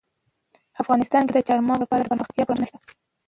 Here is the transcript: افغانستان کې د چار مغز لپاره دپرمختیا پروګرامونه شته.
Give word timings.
افغانستان 0.81 1.23
کې 1.25 1.33
د 1.35 1.39
چار 1.47 1.59
مغز 1.67 1.79
لپاره 1.83 2.01
دپرمختیا 2.03 2.43
پروګرامونه 2.47 2.67
شته. 2.69 2.79